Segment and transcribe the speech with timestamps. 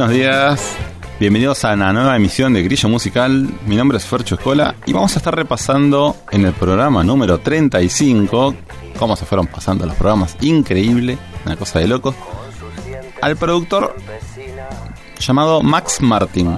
[0.00, 0.76] buenos días,
[1.18, 3.50] bienvenidos a una nueva emisión de Grillo Musical.
[3.66, 8.54] Mi nombre es Fercho Escola y vamos a estar repasando en el programa número 35
[8.98, 10.38] cómo se fueron pasando los programas.
[10.40, 12.14] Increíble, una cosa de loco.
[13.20, 13.94] Al productor
[15.18, 16.56] llamado Max Martin.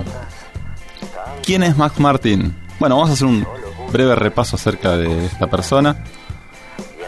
[1.45, 2.57] ¿Quién es Max Martin?
[2.79, 3.45] Bueno, vamos a hacer un
[3.93, 6.05] breve repaso acerca de esta persona.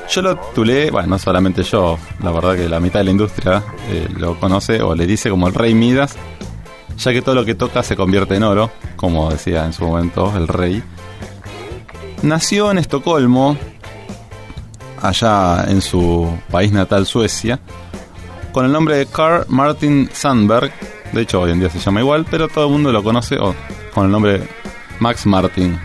[0.09, 3.63] Yo lo titulé, bueno, no solamente yo, la verdad que la mitad de la industria
[3.89, 6.17] eh, lo conoce o le dice como el rey Midas,
[6.99, 10.33] ya que todo lo que toca se convierte en oro, como decía en su momento
[10.37, 10.83] el rey.
[12.23, 13.57] Nació en Estocolmo,
[15.03, 17.59] allá en su país natal Suecia,
[18.53, 20.71] con el nombre de Carl Martin Sandberg,
[21.13, 23.55] de hecho hoy en día se llama igual, pero todo el mundo lo conoce o
[23.93, 24.49] con el nombre
[25.01, 25.79] Max Martin.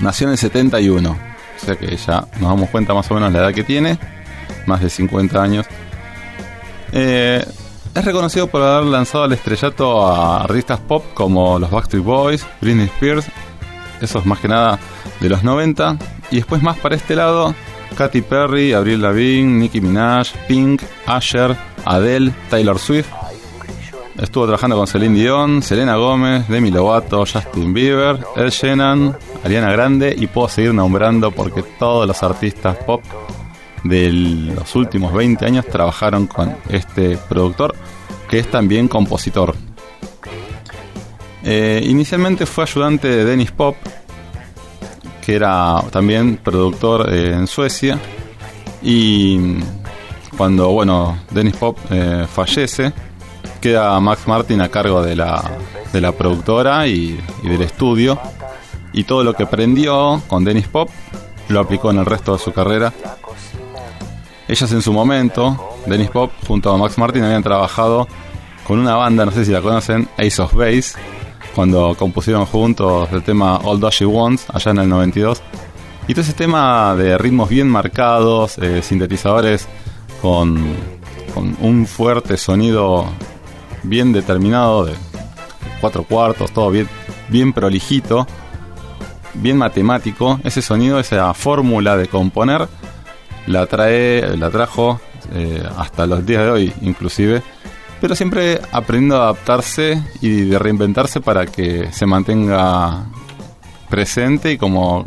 [0.00, 1.25] Nació en el 71,
[1.56, 3.98] o sea que ya nos damos cuenta más o menos la edad que tiene,
[4.66, 5.66] más de 50 años.
[6.92, 7.44] Eh,
[7.94, 12.86] es reconocido por haber lanzado al estrellato a artistas pop como los Backstreet Boys, Britney
[12.86, 13.26] Spears,
[14.00, 14.78] esos más que nada
[15.20, 15.96] de los 90,
[16.30, 17.54] y después más para este lado,
[17.96, 23.08] Katy Perry, Avril Lavigne, Nicki Minaj, Pink, Asher, Adele, Taylor Swift.
[24.18, 30.14] Estuvo trabajando con Celine Dion, Selena Gómez, Demi Lovato, Justin Bieber, Ed Sheeran, Ariana Grande
[30.16, 33.02] y puedo seguir nombrando porque todos los artistas pop
[33.84, 37.74] de los últimos 20 años trabajaron con este productor
[38.28, 39.54] que es también compositor.
[41.44, 43.76] Eh, inicialmente fue ayudante de Dennis Pop,
[45.24, 48.00] que era también productor eh, en Suecia.
[48.82, 49.58] Y
[50.36, 52.92] cuando, bueno, Dennis Pop eh, fallece,
[53.60, 55.40] queda Max Martin a cargo de la,
[55.92, 58.18] de la productora y, y del estudio.
[58.96, 60.88] Y todo lo que aprendió con Dennis Pop
[61.48, 62.92] lo aplicó en el resto de su carrera.
[64.48, 68.08] Ellas en su momento, Dennis Pop junto a Max Martin habían trabajado
[68.66, 70.94] con una banda, no sé si la conocen, Ace of Base,
[71.54, 75.42] cuando compusieron juntos el tema All That She Wants, allá en el 92.
[76.08, 79.68] Y todo ese tema de ritmos bien marcados, eh, sintetizadores
[80.22, 80.74] con,
[81.34, 83.04] con un fuerte sonido
[83.82, 84.94] bien determinado, de
[85.80, 86.88] cuatro cuartos, todo bien,
[87.28, 88.26] bien prolijito,
[89.40, 90.40] bien matemático.
[90.44, 92.68] Ese sonido, esa fórmula de componer,
[93.46, 95.00] la trae, la trajo
[95.32, 97.42] eh, hasta los días de hoy, inclusive.
[98.00, 103.06] Pero siempre aprendiendo a adaptarse y de reinventarse para que se mantenga
[103.88, 105.06] presente y como,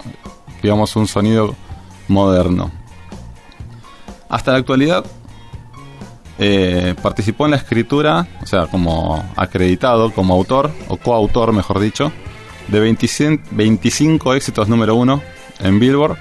[0.61, 1.56] digamos, un sonido
[2.07, 2.72] moderno.
[4.29, 5.06] Hasta la actualidad
[6.38, 12.11] eh, participó en la escritura, o sea, como acreditado, como autor, o coautor, mejor dicho,
[12.72, 15.22] de 25, 25 éxitos número uno
[15.59, 16.18] en Billboard.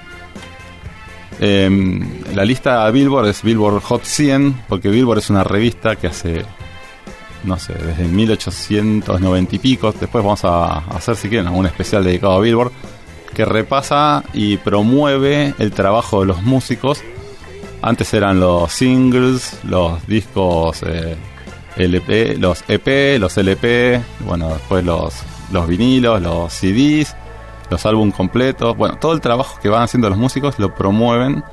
[1.41, 2.00] Eh,
[2.34, 6.44] la lista Billboard es Billboard Hot 100, porque Billboard es una revista que hace,
[7.44, 9.92] no sé, desde 1890 y pico.
[9.92, 12.72] Después vamos a hacer, si quieren, un especial dedicado a Billboard,
[13.34, 17.03] que repasa y promueve el trabajo de los músicos.
[17.81, 21.16] Antes eran los singles, los discos eh,
[21.76, 25.14] LP, los EP, los LP, bueno, después los,
[25.53, 27.14] los vinilos, los CDs,
[27.70, 28.76] los álbumes completos.
[28.76, 31.44] Bueno, todo el trabajo que van haciendo los músicos lo promueven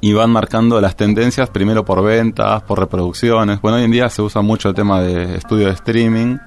[0.00, 3.60] y van marcando las tendencias primero por ventas, por reproducciones.
[3.60, 6.38] Bueno, hoy en día se usa mucho el tema de estudio de streaming.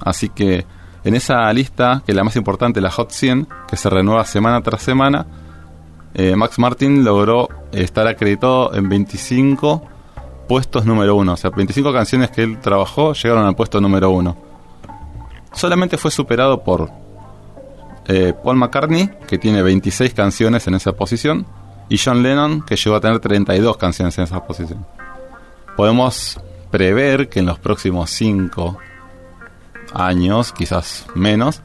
[0.00, 0.64] Así que
[1.04, 4.60] en esa lista, que es la más importante, la Hot 100, que se renueva semana
[4.62, 5.26] tras semana,
[6.14, 9.82] eh, Max Martin logró estar acreditado en 25
[10.48, 11.32] puestos número uno.
[11.32, 14.51] O sea, 25 canciones que él trabajó llegaron al puesto número uno.
[15.52, 16.90] Solamente fue superado por
[18.06, 21.46] eh, Paul McCartney, que tiene 26 canciones en esa posición,
[21.88, 24.84] y John Lennon, que llegó a tener 32 canciones en esa posición.
[25.76, 26.40] Podemos
[26.70, 28.78] prever que en los próximos 5
[29.94, 31.62] años, quizás menos,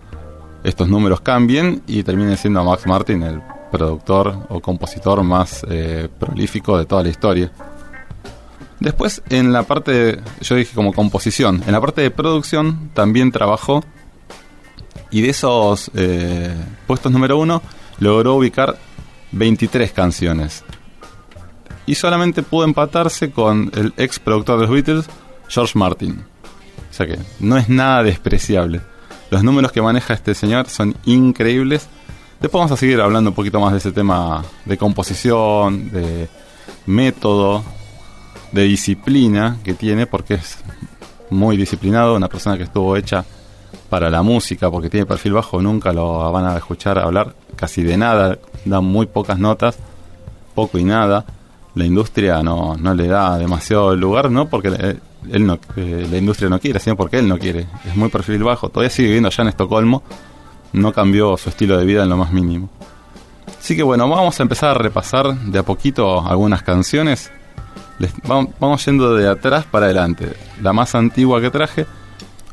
[0.64, 3.42] estos números cambien y termine siendo Max Martin el
[3.72, 7.52] productor o compositor más eh, prolífico de toda la historia.
[8.80, 13.32] Después, en la parte, de, yo dije como composición, en la parte de producción también
[13.32, 13.84] trabajó
[15.10, 16.54] y de esos eh,
[16.86, 17.62] puestos número uno
[18.00, 18.78] logró ubicar
[19.32, 20.64] 23 canciones.
[21.86, 25.06] Y solamente pudo empatarse con el ex productor de los Beatles,
[25.48, 26.26] George Martin.
[26.90, 28.82] O sea que no es nada despreciable.
[29.32, 31.88] Los números que maneja este señor son increíbles.
[32.40, 36.28] Después vamos a seguir hablando un poquito más de ese tema de composición, de
[36.86, 37.64] método,
[38.52, 40.58] de disciplina que tiene, porque es
[41.30, 43.26] muy disciplinado, una persona que estuvo hecha
[43.90, 47.98] para la música, porque tiene perfil bajo, nunca lo van a escuchar hablar casi de
[47.98, 49.78] nada, da muy pocas notas,
[50.54, 51.26] poco y nada.
[51.76, 54.98] La industria no, no le da demasiado lugar, no porque
[55.30, 57.68] él no, eh, la industria no quiere, sino porque él no quiere.
[57.86, 60.04] Es muy perfil bajo, todavía sigue viviendo allá en Estocolmo,
[60.74, 62.70] no cambió su estilo de vida en lo más mínimo.
[63.60, 67.32] Así que bueno, vamos a empezar a repasar de a poquito algunas canciones.
[68.60, 70.34] Vamos, yendo de atrás para adelante.
[70.62, 71.86] La más antigua que traje,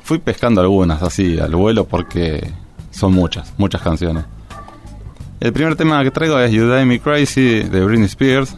[0.02, 2.50] fui pescando algunas así al vuelo porque
[2.91, 4.25] son muchas, muchas canciones.
[5.41, 8.56] El primer tema que traigo es You Die Me Crazy de Britney Spears,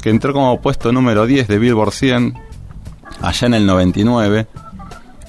[0.00, 2.34] que entró como puesto número 10 de Billboard 100
[3.20, 4.46] allá en el 99.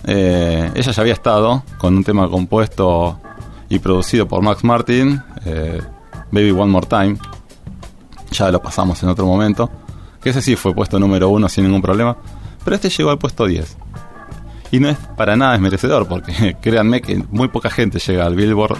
[0.05, 3.19] Eh, ella ya había estado con un tema compuesto
[3.69, 5.81] y producido por Max Martin, eh,
[6.31, 7.17] Baby One More Time.
[8.31, 9.69] Ya lo pasamos en otro momento.
[10.23, 12.17] Que ese sí fue puesto número uno sin ningún problema.
[12.63, 13.77] Pero este llegó al puesto 10.
[14.71, 18.77] Y no es para nada desmerecedor, porque créanme que muy poca gente llega al Billboard,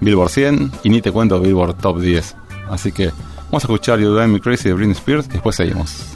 [0.00, 2.36] Billboard 100 y ni te cuento Billboard Top 10.
[2.70, 3.06] Así que
[3.46, 6.13] vamos a escuchar You Drive Me Crazy de Britney Spears y después seguimos.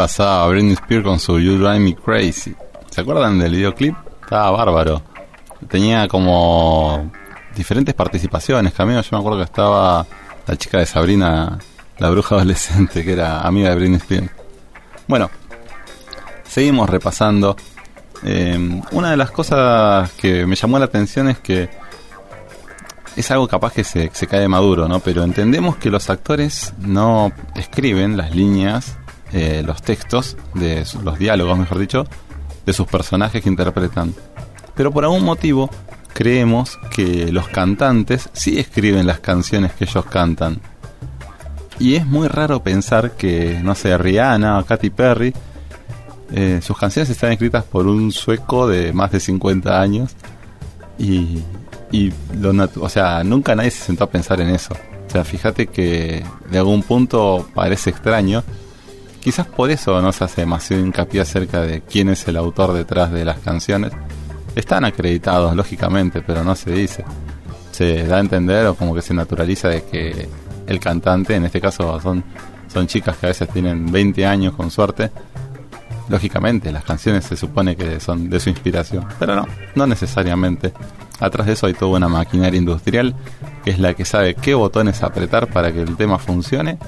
[0.00, 2.54] Pasaba Britney Spears con su You Drive Me Crazy.
[2.88, 3.94] ¿Se acuerdan del videoclip?
[4.22, 5.02] Estaba bárbaro.
[5.68, 7.10] Tenía como
[7.54, 8.72] diferentes participaciones.
[8.72, 10.06] Camino, yo me acuerdo que estaba
[10.46, 11.58] la chica de Sabrina,
[11.98, 14.30] la bruja adolescente, que era amiga de Britney Spears.
[15.06, 15.30] Bueno,
[16.48, 17.54] seguimos repasando.
[18.22, 21.68] Eh, una de las cosas que me llamó la atención es que
[23.16, 25.00] es algo capaz que se, se cae maduro, ¿no?
[25.00, 28.96] Pero entendemos que los actores no escriben las líneas,
[29.32, 32.04] eh, los textos, de los diálogos, mejor dicho,
[32.66, 34.14] de sus personajes que interpretan.
[34.74, 35.70] Pero por algún motivo
[36.12, 40.60] creemos que los cantantes sí escriben las canciones que ellos cantan.
[41.78, 45.32] Y es muy raro pensar que, no sé, Rihanna o Katy Perry,
[46.32, 50.14] eh, sus canciones están escritas por un sueco de más de 50 años.
[50.98, 51.42] Y,
[51.90, 52.12] y
[52.80, 54.74] o sea, nunca nadie se sentó a pensar en eso.
[55.06, 58.44] O sea, fíjate que de algún punto parece extraño.
[59.20, 63.12] Quizás por eso no se hace demasiado hincapié acerca de quién es el autor detrás
[63.12, 63.92] de las canciones.
[64.56, 67.04] Están acreditados, lógicamente, pero no se dice.
[67.70, 70.28] Se da a entender o como que se naturaliza de que
[70.66, 72.24] el cantante, en este caso son,
[72.72, 75.10] son chicas que a veces tienen 20 años con suerte,
[76.08, 80.72] lógicamente las canciones se supone que son de su inspiración, pero no, no necesariamente.
[81.20, 83.14] Atrás de eso hay toda una maquinaria industrial
[83.64, 86.78] que es la que sabe qué botones apretar para que el tema funcione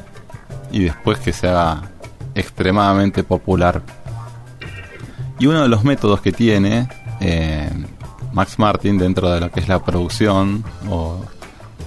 [0.70, 1.82] y después que se haga
[2.34, 3.82] extremadamente popular.
[5.38, 6.88] Y uno de los métodos que tiene
[7.20, 7.70] eh,
[8.32, 11.24] Max Martin dentro de lo que es la producción, o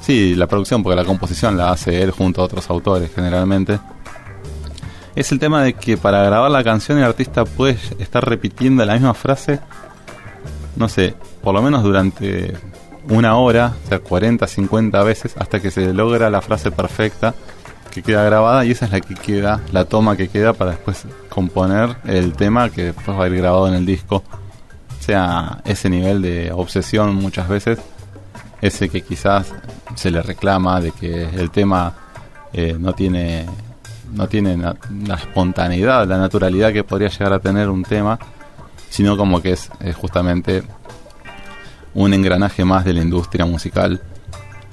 [0.01, 3.79] sí, la producción, porque la composición la hace él junto a otros autores generalmente,
[5.15, 8.93] es el tema de que para grabar la canción el artista puede estar repitiendo la
[8.93, 9.59] misma frase,
[10.75, 12.53] no sé, por lo menos durante
[13.09, 17.33] una hora, o sea, 40, 50 veces, hasta que se logra la frase perfecta
[17.95, 21.05] que queda grabada y esa es la que queda, la toma que queda para después
[21.29, 24.17] componer el tema que después va a ir grabado en el disco.
[24.17, 27.79] O sea, ese nivel de obsesión muchas veces,
[28.61, 29.53] ese que quizás
[29.95, 31.93] se le reclama de que el tema
[32.51, 33.45] eh, no tiene
[34.11, 38.19] no tiene la espontaneidad, la naturalidad que podría llegar a tener un tema,
[38.89, 40.63] sino como que es, justamente
[41.93, 44.01] un engranaje más de la industria musical.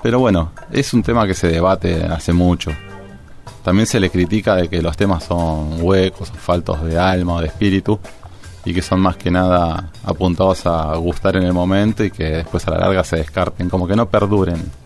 [0.03, 2.73] Pero bueno, es un tema que se debate hace mucho.
[3.65, 7.47] También se le critica de que los temas son huecos faltos de alma o de
[7.47, 7.99] espíritu
[8.65, 12.67] y que son más que nada apuntados a gustar en el momento y que después
[12.67, 14.83] a la larga se descarten, como que no perduren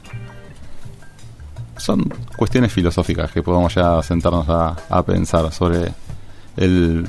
[1.78, 5.92] son cuestiones filosóficas que podemos ya sentarnos a, pensar sobre
[6.56, 7.06] el,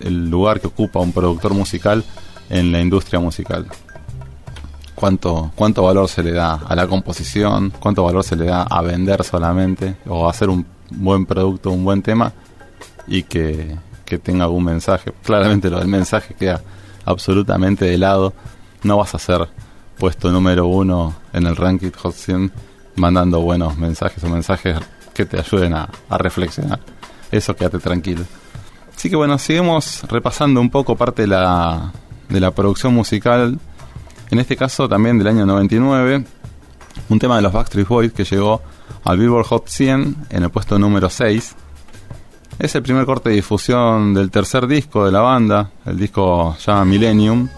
[0.00, 2.04] lugar que ocupa un productor musical
[2.50, 3.66] en la industria musical.
[4.94, 8.82] Cuánto, cuánto valor se le da a la composición, cuánto valor se le da a
[8.82, 12.32] vender solamente o a hacer un buen producto, un buen tema
[13.06, 15.12] y que, que tenga algún mensaje.
[15.22, 16.60] Claramente lo del mensaje queda
[17.04, 18.32] absolutamente de lado.
[18.82, 19.48] No vas a ser
[19.98, 22.52] puesto número uno en el ranking Hot 100
[22.96, 24.76] mandando buenos mensajes o mensajes
[25.14, 26.80] que te ayuden a, reflexionar.
[27.30, 28.24] Eso quédate tranquilo.
[28.94, 31.92] Así que bueno, seguimos repasando un poco parte de la,
[32.28, 33.58] de la producción musical,
[34.30, 36.24] en este caso también del año 99,
[37.08, 38.62] un tema de los Backstreet Boys que llegó
[39.04, 41.56] al Billboard Hot 100 en el puesto número 6.
[42.58, 46.84] Es el primer corte de difusión del tercer disco de la banda, el disco llama
[46.84, 47.48] Millennium.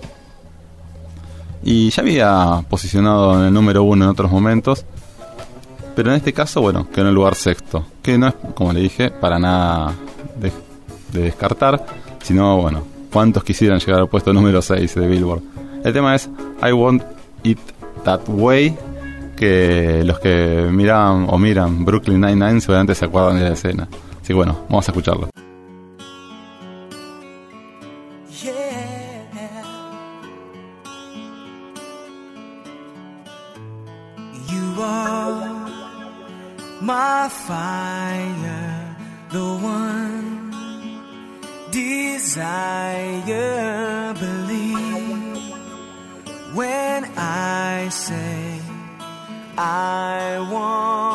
[1.62, 4.84] Y ya había posicionado en el número 1 en otros momentos,
[5.94, 7.86] pero en este caso, bueno, quedó en el lugar sexto.
[8.02, 9.94] Que no es, como le dije, para nada
[10.38, 10.52] de,
[11.12, 11.84] descartar.
[12.22, 15.42] Sino, bueno, cuántos quisieran llegar al puesto número 6 de Billboard.
[15.84, 16.28] El tema es
[16.66, 17.02] I Want
[17.44, 17.58] It
[18.04, 18.76] That Way.
[19.36, 23.88] Que los que miran o miran Brooklyn Nine-Nine seguramente se acuerdan de la escena.
[23.90, 25.28] Así que bueno, vamos a escucharlo.
[36.86, 37.14] my.
[49.56, 51.13] I want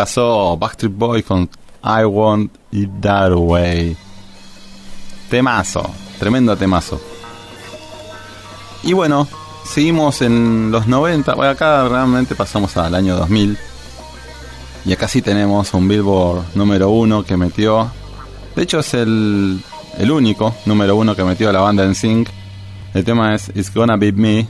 [0.00, 1.42] pasó Backstreet Boys con
[1.84, 3.94] I Want It That Way.
[5.28, 6.98] Temazo, tremendo temazo.
[8.82, 9.28] Y bueno,
[9.62, 11.34] seguimos en los 90.
[11.34, 13.58] Bueno, acá realmente pasamos al año 2000.
[14.86, 17.90] Y acá sí tenemos un Billboard número uno que metió.
[18.56, 19.60] De hecho, es el,
[19.98, 22.30] el único número uno que metió la banda en Sync.
[22.94, 24.48] El tema es It's Gonna Be Me.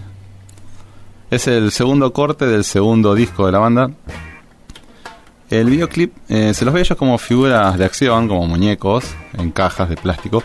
[1.28, 3.90] Es el segundo corte del segundo disco de la banda.
[5.50, 9.04] El videoclip eh, se los ve ellos como figuras de acción, como muñecos
[9.36, 10.44] en cajas de plástico,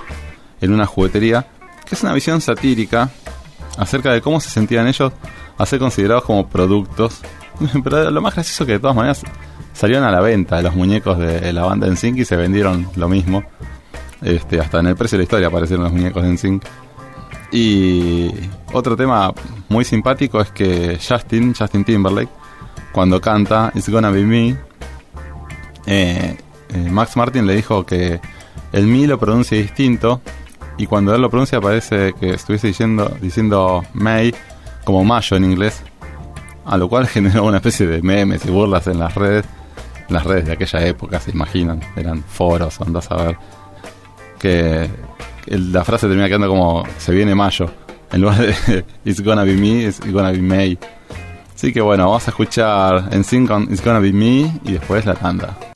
[0.60, 1.46] en una juguetería,
[1.86, 3.12] que es una visión satírica
[3.78, 5.14] acerca de cómo se sentían ellos
[5.58, 7.22] a ser considerados como productos.
[7.84, 9.22] Pero lo más gracioso que de todas maneras
[9.74, 13.44] salieron a la venta los muñecos de la banda en y se vendieron lo mismo.
[14.24, 16.64] Este, hasta en el precio de la historia aparecieron los muñecos en Sync.
[17.52, 18.32] Y
[18.74, 19.32] otro tema
[19.70, 22.32] muy simpático es que Justin, Justin Timberlake,
[22.92, 24.58] cuando canta It's Gonna Be Me,
[25.86, 26.38] eh,
[26.70, 28.20] eh, Max Martin le dijo que
[28.72, 30.22] el mi lo pronuncia distinto
[30.78, 34.34] y cuando él lo pronuncia parece que estuviese diciendo, diciendo May
[34.84, 35.82] como mayo en inglés,
[36.66, 39.46] a lo cual generó una especie de memes y burlas en las redes,
[40.08, 43.38] en las redes de aquella época, se imaginan, eran foros, andas a ver,
[44.40, 44.90] que
[45.48, 47.70] la frase termina quedando como se viene mayo,
[48.12, 50.78] en lugar de It's gonna be me, it's gonna be May.
[51.54, 55.16] Así que bueno, vamos a escuchar en sync It's gonna be me y después la
[55.16, 55.75] tanda.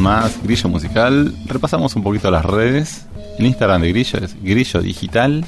[0.00, 1.34] Más Grillo Musical.
[1.46, 3.06] Repasamos un poquito las redes.
[3.38, 5.44] El Instagram de Grillo es Grillo Digital,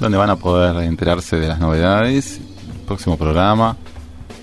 [0.00, 2.40] donde van a poder enterarse de las novedades,
[2.86, 3.76] próximo programa.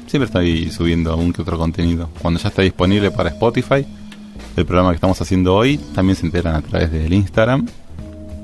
[0.07, 2.09] Siempre estoy subiendo algún que otro contenido.
[2.21, 3.85] Cuando ya está disponible para Spotify,
[4.57, 7.65] el programa que estamos haciendo hoy, también se enteran a través del Instagram.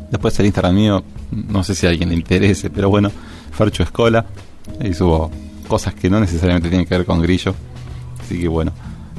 [0.10, 3.12] Después el Instagram mío, no sé si a alguien le interese, pero bueno,
[3.52, 4.26] Farcho Escola.
[4.80, 5.30] Ahí subo
[5.67, 7.54] cosas que no necesariamente tienen que ver con Grillo.
[8.21, 8.71] Así que bueno.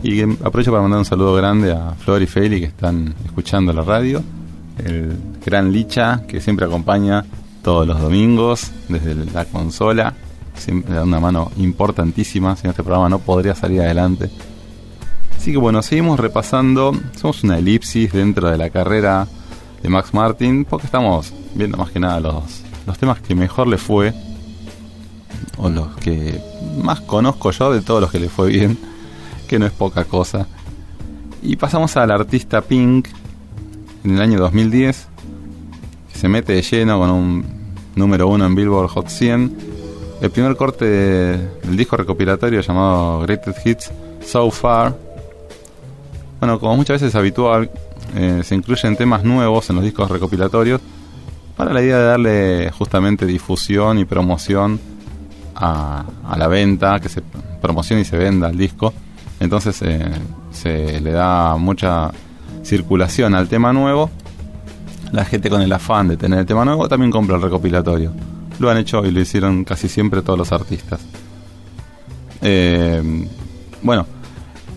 [0.02, 3.82] Y aprovecho para mandar un saludo grande a Flor y Feli que están escuchando la
[3.82, 4.22] radio.
[4.78, 7.24] El gran Licha que siempre acompaña
[7.62, 10.14] todos los domingos desde la consola.
[10.54, 12.54] Siempre da una mano importantísima.
[12.54, 14.30] Sin este programa no podría salir adelante.
[15.36, 16.92] Así que bueno, seguimos repasando.
[17.16, 19.26] Somos una elipsis dentro de la carrera
[19.82, 23.78] de Max Martin porque estamos viendo más que nada los, los temas que mejor le
[23.78, 24.12] fue
[25.56, 26.40] o los que
[26.82, 28.78] más conozco yo de todos los que le fue bien
[29.48, 30.46] que no es poca cosa.
[31.42, 33.08] Y pasamos al artista Pink
[34.04, 35.08] en el año 2010,
[36.12, 37.44] que se mete de lleno con un
[37.96, 39.56] número uno en Billboard Hot 100.
[40.20, 43.90] El primer corte del disco recopilatorio llamado Greatest Hits
[44.24, 44.96] So Far.
[46.40, 47.70] Bueno, como muchas veces es habitual,
[48.14, 50.80] eh, se incluyen temas nuevos en los discos recopilatorios
[51.56, 54.78] para la idea de darle justamente difusión y promoción
[55.54, 57.22] a, a la venta, que se
[57.60, 58.92] promocione y se venda el disco.
[59.40, 60.10] Entonces eh,
[60.52, 62.10] se le da mucha
[62.62, 64.10] circulación al tema nuevo.
[65.12, 68.12] La gente con el afán de tener el tema nuevo también compra el recopilatorio.
[68.58, 71.00] Lo han hecho y lo hicieron casi siempre todos los artistas.
[72.42, 73.26] Eh,
[73.82, 74.06] bueno,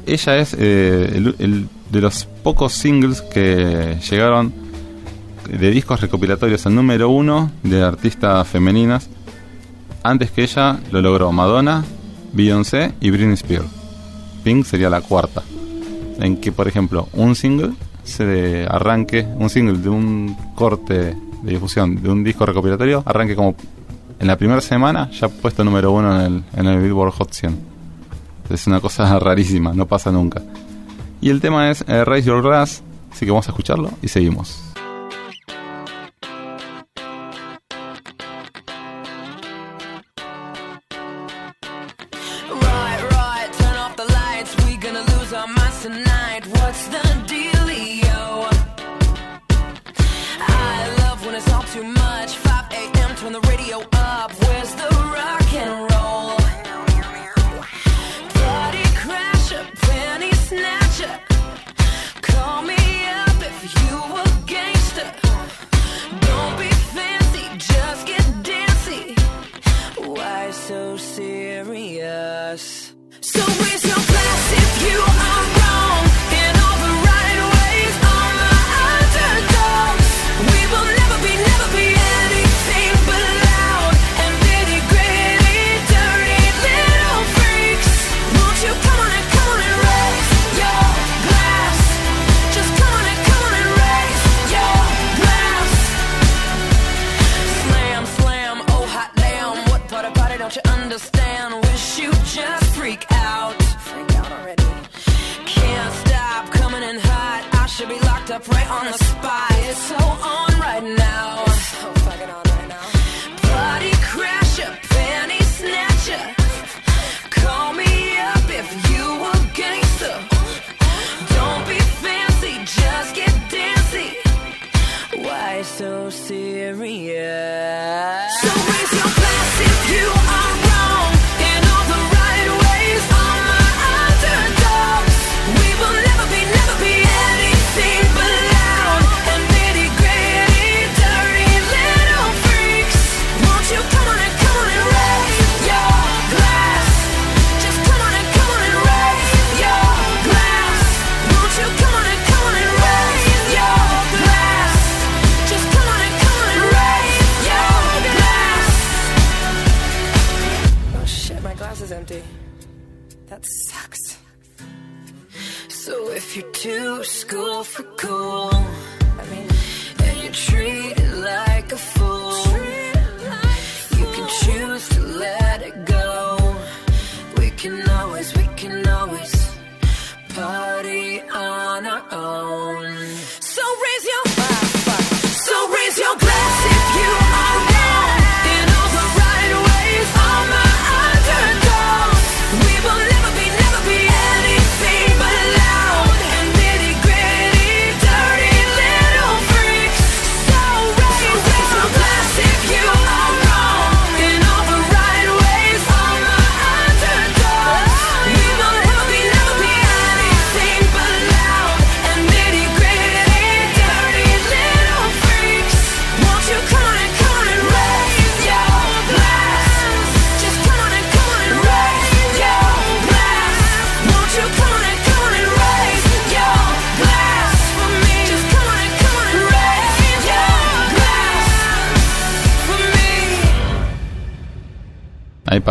[0.06, 4.54] ella es eh, de los pocos singles que llegaron
[5.50, 9.10] de discos recopilatorios al número uno de artistas femeninas.
[10.04, 11.84] Antes que ella lo logró Madonna,
[12.34, 13.81] Beyoncé y Britney Spears.
[14.43, 15.43] Pink sería la cuarta.
[16.19, 17.71] En que, por ejemplo, un single
[18.04, 23.56] se arranque, un single de un corte de difusión de un disco recopilatorio, arranque como
[24.19, 27.60] en la primera semana ya puesto número uno en el, en el Billboard Hot 100.
[28.49, 30.41] Es una cosa rarísima, no pasa nunca.
[31.21, 34.70] Y el tema es eh, Raise Your Glass, así que vamos a escucharlo y seguimos.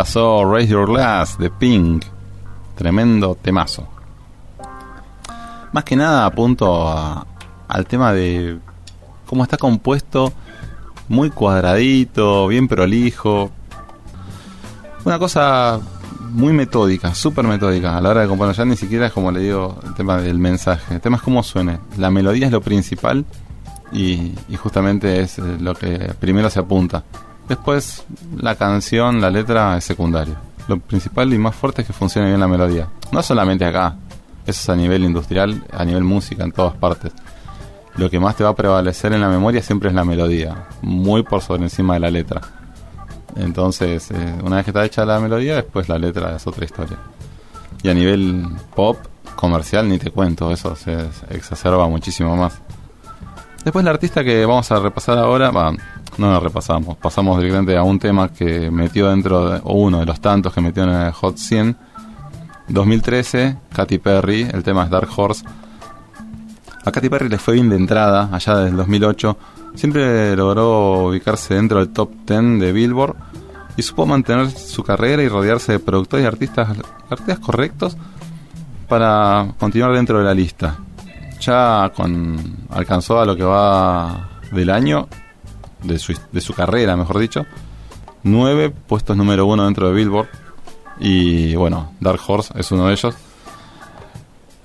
[0.04, 2.06] Pasó Raise Your Glass de Pink.
[2.74, 3.86] Tremendo temazo.
[5.72, 7.26] Más que nada apunto a-
[7.68, 8.58] al tema de
[9.26, 10.32] cómo está compuesto,
[11.08, 13.50] muy cuadradito, bien prolijo.
[15.04, 15.78] Una cosa
[16.30, 18.56] muy metódica, súper metódica a la hora de componer.
[18.56, 20.94] Ya ni siquiera es como le digo el tema del mensaje.
[20.94, 21.78] El tema es cómo suene.
[21.98, 23.26] La melodía es lo principal
[23.92, 27.04] y, justamente es lo que primero se apunta.
[27.50, 28.04] Después
[28.36, 30.36] la canción, la letra es secundario.
[30.68, 32.86] Lo principal y más fuerte es que funcione bien la melodía.
[33.10, 33.96] No solamente acá,
[34.46, 37.12] eso es a nivel industrial, a nivel música, en todas partes.
[37.96, 41.24] Lo que más te va a prevalecer en la memoria siempre es la melodía, muy
[41.24, 42.40] por sobre encima de la letra.
[43.34, 46.98] Entonces, eh, una vez que está hecha la melodía, después la letra es otra historia.
[47.82, 48.96] Y a nivel pop,
[49.34, 50.96] comercial, ni te cuento, eso se
[51.30, 52.60] exacerba muchísimo más.
[53.64, 55.72] Después la artista que vamos a repasar ahora, va,
[56.16, 60.06] no la repasamos, pasamos directamente a un tema que metió dentro, de, o uno de
[60.06, 61.76] los tantos que metió en el Hot 100.
[62.68, 65.44] 2013, Katy Perry, el tema es Dark Horse.
[66.84, 69.36] A Katy Perry le fue bien de entrada, allá desde el 2008.
[69.74, 73.16] Siempre logró ubicarse dentro del top 10 de Billboard
[73.76, 76.76] y supo mantener su carrera y rodearse de productores y artistas,
[77.10, 77.96] artistas correctos
[78.88, 80.78] para continuar dentro de la lista.
[81.40, 85.08] Ya con alcanzó a lo que va del año,
[85.82, 87.46] de su, de su carrera, mejor dicho,
[88.22, 90.28] nueve puestos número uno dentro de Billboard.
[90.98, 93.14] Y bueno, Dark Horse es uno de ellos.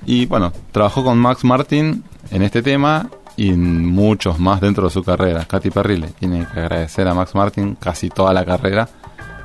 [0.05, 5.03] Y bueno, trabajó con Max Martin en este tema y muchos más dentro de su
[5.03, 5.45] carrera.
[5.45, 8.88] Katy Perry le tiene que agradecer a Max Martin casi toda la carrera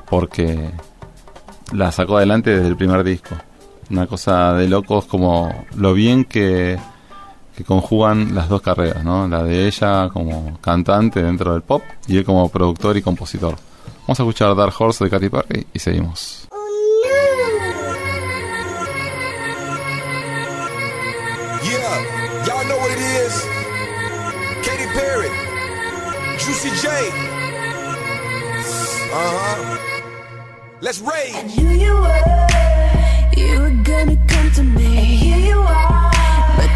[0.07, 0.69] porque
[1.73, 3.35] la sacó adelante desde el primer disco.
[3.89, 6.77] Una cosa de locos como lo bien que,
[7.61, 9.27] que conjugan las dos carreras, ¿no?
[9.27, 13.55] La de ella como cantante dentro del pop y él como productor y compositor.
[14.01, 16.47] Vamos a escuchar Dark Horse de Katy Perry y seguimos.
[21.63, 23.45] Yeah, y'all know what it is.
[24.65, 25.29] Katy Perry,
[26.39, 26.87] Juicy J.
[29.13, 29.77] Uh huh.
[30.81, 31.35] Let's rage.
[31.57, 32.47] you were,
[33.37, 34.97] you were gonna come to me.
[34.97, 36.10] And here you are,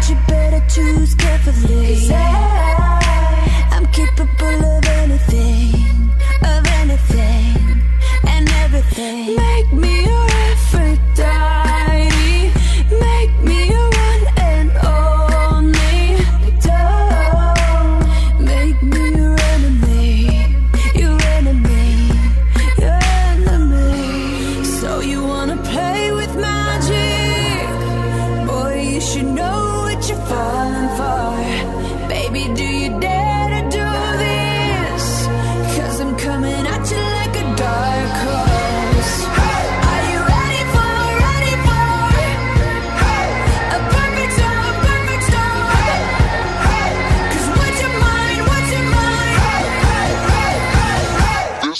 [0.06, 1.94] but you better choose carefully.
[1.94, 6.10] 'Cause I, I'm capable of anything,
[6.42, 7.82] of anything,
[8.28, 9.36] and everything.
[9.36, 10.06] Make me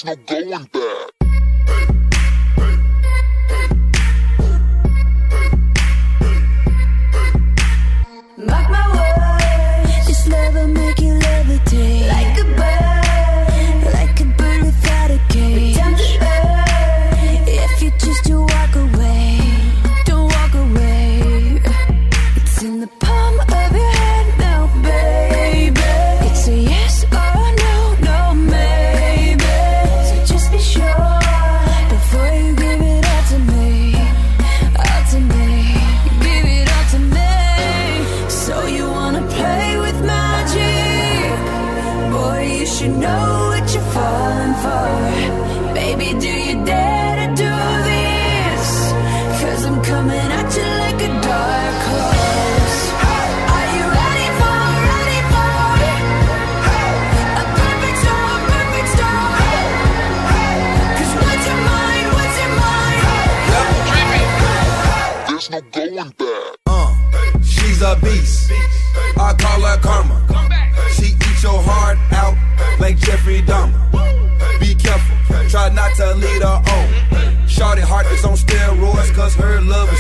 [0.06, 1.15] no going back.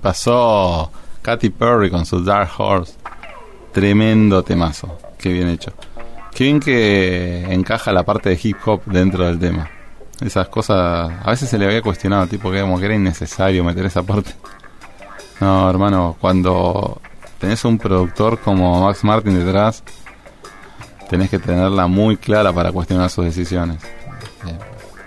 [0.00, 0.90] pasó
[1.22, 2.94] Katy Perry con su Dark Horse.
[3.72, 4.98] Tremendo temazo.
[5.18, 5.72] Qué bien hecho.
[6.34, 9.70] Qué bien que encaja la parte de hip hop dentro del tema.
[10.20, 11.10] Esas cosas.
[11.22, 14.32] A veces se le había cuestionado, tipo, que como que era innecesario meter esa parte.
[15.40, 17.00] No, hermano, cuando
[17.38, 19.82] tenés un productor como Max Martin detrás,
[21.08, 23.78] tenés que tenerla muy clara para cuestionar sus decisiones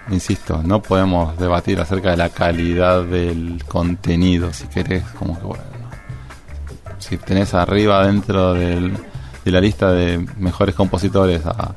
[0.09, 5.63] insisto, no podemos debatir acerca de la calidad del contenido, si querés, como que bueno.
[6.99, 8.93] Si tenés arriba dentro del,
[9.43, 11.75] de la lista de mejores compositores a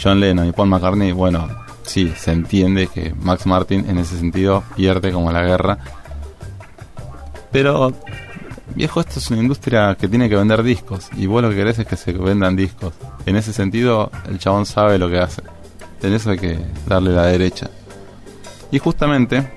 [0.00, 1.48] John Lennon y Paul McCartney, bueno,
[1.82, 5.78] sí, se entiende que Max Martin en ese sentido pierde como la guerra.
[7.50, 7.92] Pero,
[8.74, 11.78] viejo, esto es una industria que tiene que vender discos y vos lo que querés
[11.78, 12.94] es que se vendan discos.
[13.24, 15.42] En ese sentido, el chabón sabe lo que hace.
[16.06, 17.70] En eso hay que darle la derecha.
[18.70, 19.50] Y justamente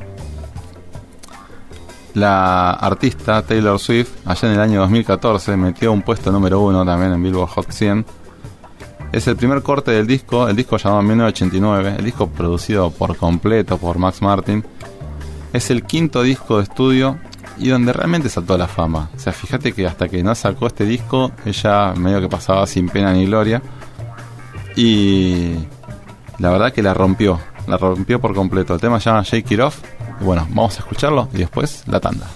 [2.14, 7.14] la artista Taylor Swift, allá en el año 2014, metió un puesto número uno también
[7.14, 8.06] en Billboard Hot 100.
[9.12, 13.78] Es el primer corte del disco, el disco llamado 1989, el disco producido por completo
[13.78, 14.64] por Max Martin.
[15.54, 17.18] Es el quinto disco de estudio
[17.58, 19.10] y donde realmente saltó la fama.
[19.16, 22.88] O sea, fíjate que hasta que no sacó este disco, ella medio que pasaba sin
[22.89, 23.62] pena ni gloria.
[24.76, 25.56] Y
[26.40, 28.74] la verdad que la rompió, la rompió por completo.
[28.74, 29.80] El tema se llama Shake It Off.
[30.22, 32.28] Y bueno, vamos a escucharlo y después la tanda.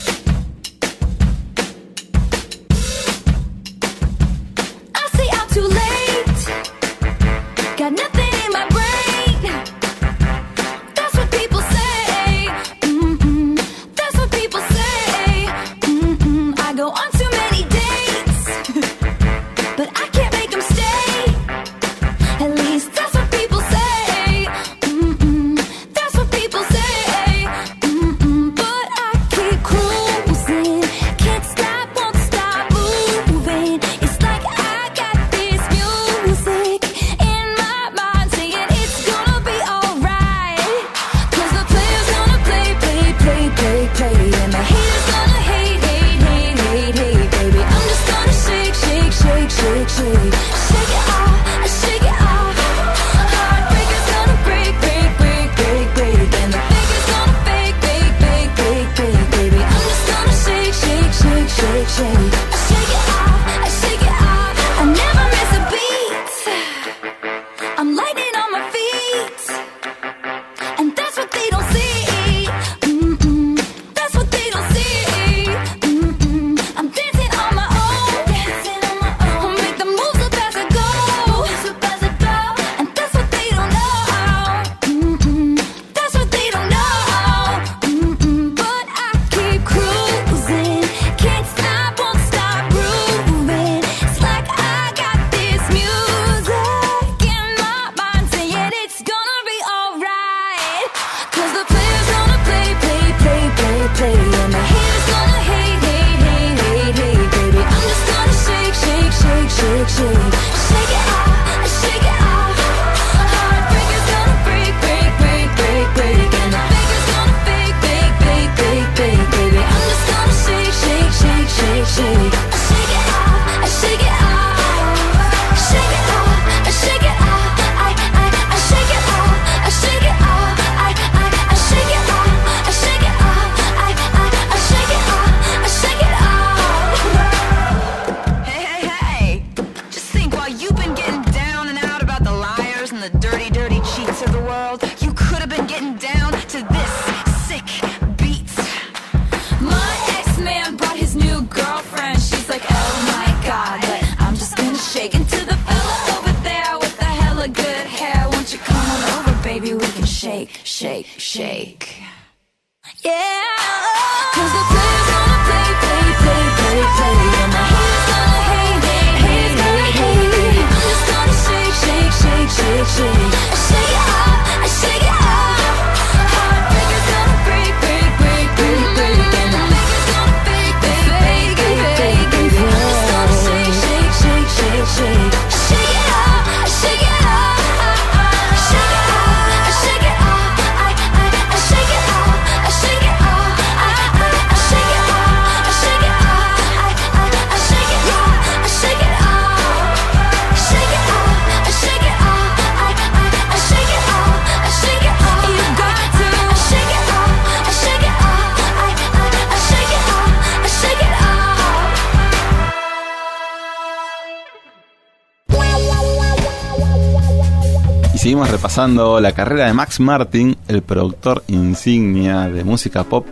[218.50, 223.26] Repasando la carrera de Max Martin, el productor insignia de música pop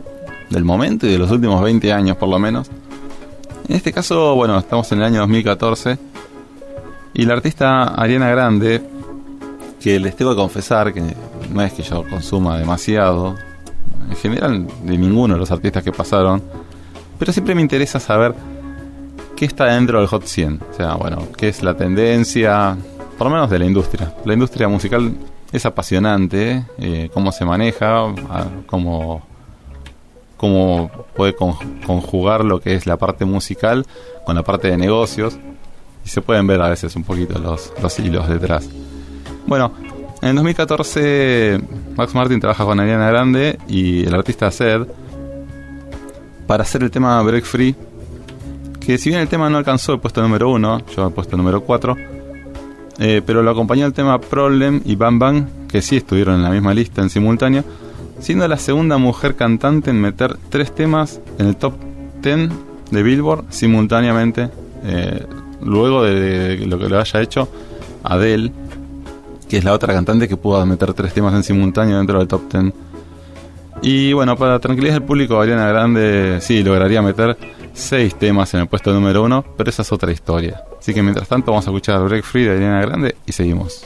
[0.50, 2.70] del momento y de los últimos 20 años por lo menos.
[3.68, 5.98] En este caso, bueno, estamos en el año 2014
[7.14, 8.82] y la artista Ariana Grande,
[9.80, 11.02] que les tengo que confesar que
[11.52, 13.36] no es que yo consuma demasiado,
[14.10, 16.42] en general de ninguno de los artistas que pasaron,
[17.18, 18.34] pero siempre me interesa saber
[19.36, 20.60] qué está dentro del Hot 100.
[20.72, 22.78] O sea, bueno, qué es la tendencia,
[23.22, 24.16] por lo menos de la industria.
[24.26, 25.14] La industria musical
[25.52, 28.06] es apasionante, eh, cómo se maneja,
[28.66, 29.22] cómo,
[30.38, 31.54] cómo puede con-
[31.86, 33.86] conjugar lo que es la parte musical
[34.26, 35.38] con la parte de negocios.
[36.04, 38.68] Y se pueden ver a veces un poquito los, los hilos detrás.
[39.46, 39.72] Bueno,
[40.24, 41.62] en el 2014
[41.96, 44.88] Max Martin trabaja con Ariana Grande y el artista Zed
[46.48, 47.76] para hacer el tema Break Free.
[48.80, 51.62] Que si bien el tema no alcanzó el puesto número 1, yo el puesto número
[51.62, 51.96] 4,
[53.00, 56.50] eh, pero lo acompañó el tema Problem y Bam Bam, que sí estuvieron en la
[56.50, 57.64] misma lista en simultáneo,
[58.20, 61.74] siendo la segunda mujer cantante en meter tres temas en el top
[62.22, 62.50] 10
[62.92, 64.50] de Billboard simultáneamente,
[64.84, 65.26] eh,
[65.64, 67.48] luego de lo que lo haya hecho
[68.04, 68.52] Adele,
[69.50, 72.52] que es la otra cantante que pudo meter tres temas en simultáneo dentro del top
[72.52, 72.74] 10.
[73.82, 77.36] Y bueno, para tranquilidad del público, Ariana Grande sí lograría meter
[77.74, 80.64] seis temas en el puesto número uno, pero esa es otra historia.
[80.80, 83.86] Así que mientras tanto vamos a escuchar Break Free de Ariana Grande y seguimos.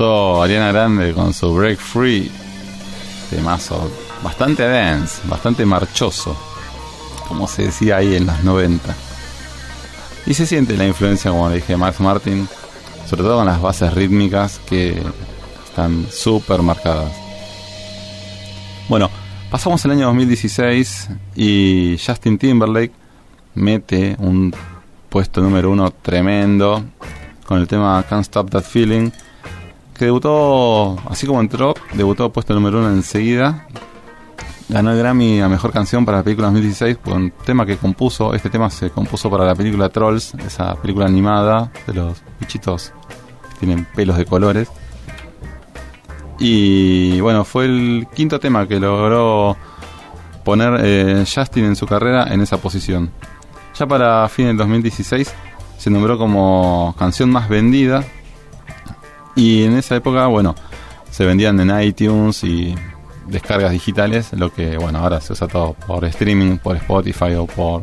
[0.00, 2.30] Ariana Grande con su Break Free.
[3.30, 3.90] Temazo.
[4.22, 6.36] Bastante dance, bastante marchoso.
[7.28, 8.94] Como se decía ahí en los 90.
[10.26, 12.48] Y se siente la influencia, como le dije, Max Martin.
[13.06, 15.00] Sobre todo con las bases rítmicas que
[15.64, 17.12] están súper marcadas.
[18.88, 19.10] Bueno,
[19.50, 22.92] pasamos el año 2016 y Justin Timberlake
[23.54, 24.54] mete un
[25.08, 26.82] puesto número uno tremendo
[27.46, 29.10] con el tema Can't Stop That Feeling
[29.94, 33.66] que debutó, así como entró, debutó puesto número uno enseguida.
[34.68, 38.34] Ganó el Grammy a Mejor Canción para la película 2016 con un tema que compuso.
[38.34, 42.92] Este tema se compuso para la película Trolls, esa película animada de los bichitos
[43.52, 44.68] que tienen pelos de colores.
[46.38, 49.56] Y bueno, fue el quinto tema que logró
[50.44, 53.10] poner eh, Justin en su carrera en esa posición.
[53.78, 55.32] Ya para fin del 2016
[55.78, 58.04] se nombró como canción más vendida
[59.34, 60.54] y en esa época, bueno,
[61.10, 62.74] se vendían en iTunes y
[63.26, 67.82] descargas digitales, lo que, bueno, ahora se usa todo por streaming, por Spotify o por,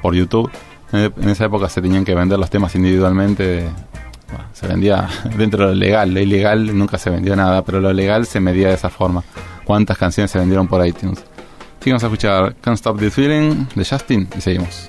[0.00, 0.50] por YouTube.
[0.92, 3.68] En, en esa época se tenían que vender los temas individualmente.
[4.28, 7.92] Bueno, se vendía dentro de lo legal, lo ilegal nunca se vendió nada, pero lo
[7.92, 9.22] legal se medía de esa forma.
[9.64, 11.24] ¿Cuántas canciones se vendieron por iTunes?
[11.90, 14.88] Vamos a escuchar Can't Stop This Feeling de Justin y seguimos.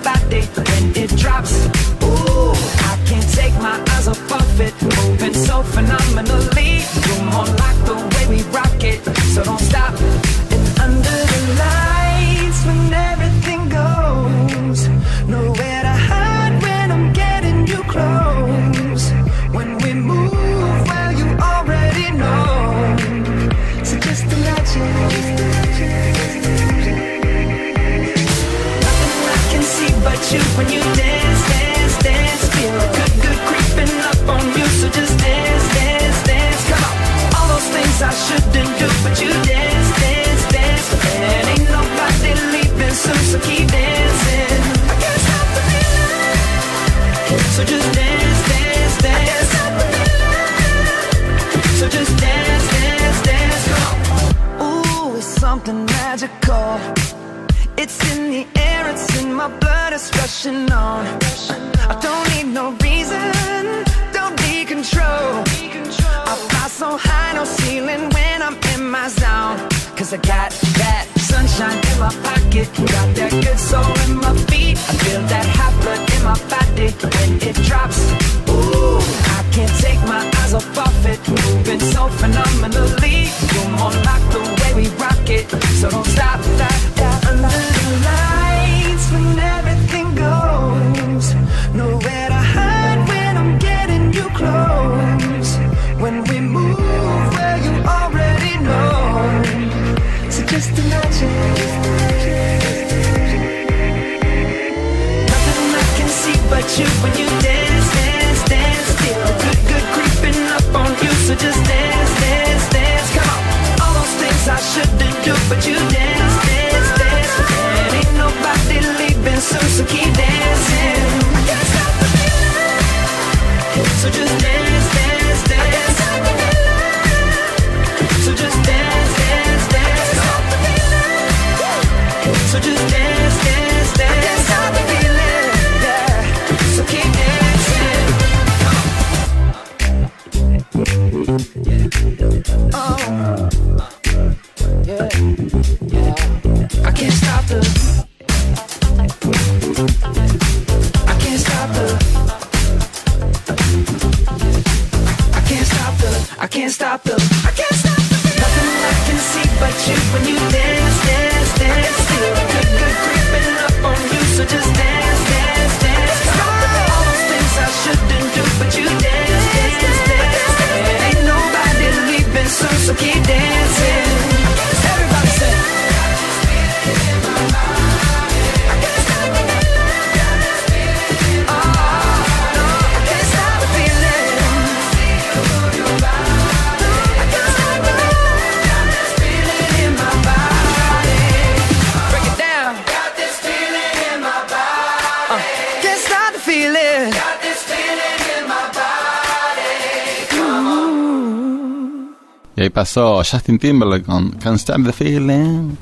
[202.91, 205.69] pasó Justin Timberlake con Can't Stop the Feeling.
[205.69, 205.75] No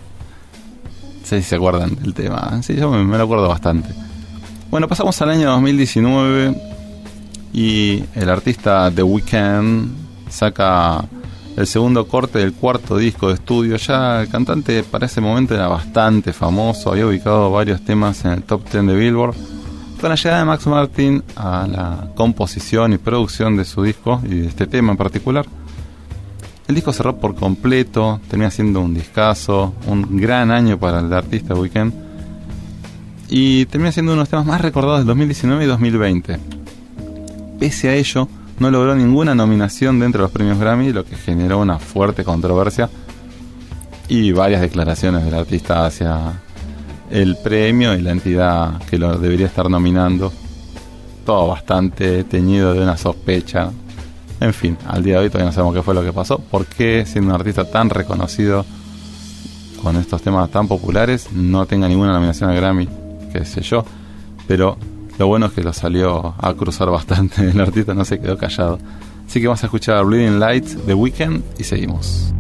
[1.24, 2.62] sé si se acuerdan del tema.
[2.62, 3.90] Sí, yo me, me lo acuerdo bastante.
[4.70, 6.56] Bueno, pasamos al año 2019
[7.52, 9.90] y el artista The Weeknd
[10.30, 11.04] saca
[11.58, 13.78] el segundo corte del cuarto disco de estudio.
[13.78, 18.44] Ya el cantante para ese momento era bastante famoso, había ubicado varios temas en el
[18.44, 19.36] top 10 de Billboard.
[20.00, 24.42] Con la llegada de Max Martin a la composición y producción de su disco y
[24.42, 25.48] de este tema en particular,
[26.70, 31.56] el disco cerró por completo, termina siendo un discazo, un gran año para el artista
[31.56, 31.92] Weekend
[33.28, 36.38] y termina siendo uno de los temas más recordados del 2019 y 2020.
[37.60, 41.58] Pese a ello, no logró ninguna nominación dentro de los premios Grammy, lo que generó
[41.58, 42.88] una fuerte controversia
[44.08, 46.40] y varias declaraciones del artista hacia
[47.10, 50.32] el premio y la entidad que lo debería estar nominando.
[51.26, 53.72] Todo bastante teñido de una sospecha.
[54.42, 56.40] En fin, al día de hoy todavía no sabemos qué fue lo que pasó.
[56.40, 58.66] ¿Por qué siendo un artista tan reconocido
[59.84, 62.88] con estos temas tan populares no tenga ninguna nominación al Grammy?
[63.34, 63.84] Qué sé yo.
[64.48, 64.78] Pero
[65.18, 67.50] lo bueno es que lo salió a cruzar bastante.
[67.50, 68.80] El artista no se quedó callado.
[69.28, 72.34] Así que vamos a escuchar Bleeding Lights de Weekend y seguimos.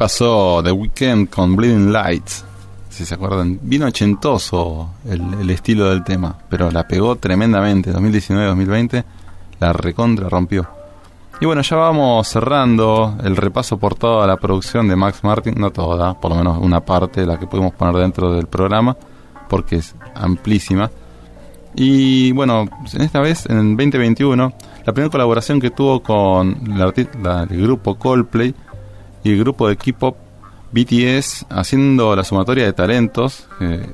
[0.00, 2.42] Pasó The Weeknd con Bleeding Lights.
[2.88, 7.92] Si se acuerdan, vino ochentoso el, estilo del tema, pero la pegó tremendamente.
[7.92, 9.04] 2019-2020
[9.60, 10.66] la recontra rompió.
[11.42, 15.70] Y bueno, ya vamos cerrando el repaso por toda la producción de Max Martin, no
[15.70, 18.96] toda, por lo menos una parte de la que pudimos poner dentro del programa,
[19.50, 20.90] porque es amplísima.
[21.74, 24.50] Y bueno, en esta vez, en 2021,
[24.86, 28.54] la primera colaboración que tuvo con arti- la- el grupo Coldplay
[29.22, 30.16] y el grupo de K-pop
[30.72, 33.92] BTS haciendo la sumatoria de talentos eh,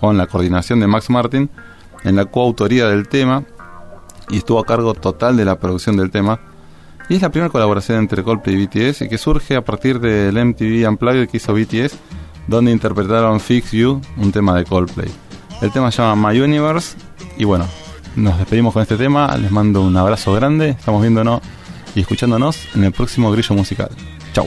[0.00, 1.50] con la coordinación de Max Martin
[2.04, 3.42] en la coautoría del tema
[4.28, 6.40] y estuvo a cargo total de la producción del tema.
[7.08, 10.44] Y es la primera colaboración entre Coldplay y BTS y que surge a partir del
[10.44, 11.96] MTV Unplugged que hizo BTS,
[12.48, 15.08] donde interpretaron Fix You, un tema de Coldplay.
[15.62, 16.96] El tema se llama My Universe
[17.38, 17.66] y bueno,
[18.16, 21.40] nos despedimos con este tema, les mando un abrazo grande, estamos viéndonos
[21.96, 23.90] y escuchándonos en el próximo grillo musical.
[24.32, 24.46] Chau.